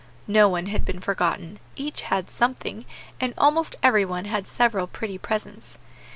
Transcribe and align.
No 0.25 0.49
one 0.49 0.65
had 0.65 0.83
been 0.83 0.99
forgotten; 0.99 1.59
each 1.75 2.01
had 2.01 2.27
something, 2.31 2.85
and 3.19 3.35
almost 3.37 3.75
every 3.83 4.03
one 4.03 4.25
had 4.25 4.47
several 4.47 4.87
pretty 4.87 5.19
presents. 5.19 5.77